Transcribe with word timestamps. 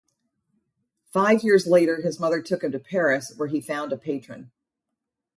Five 1.13 1.43
years 1.43 1.67
later 1.67 2.01
his 2.01 2.19
mother 2.19 2.41
took 2.41 2.63
him 2.63 2.71
to 2.71 2.79
Paris, 2.79 3.33
where 3.37 3.49
he 3.49 3.61
found 3.61 3.93
a 3.93 3.97
patron. 3.97 4.49